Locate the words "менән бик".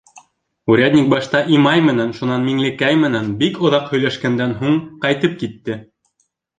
3.05-3.63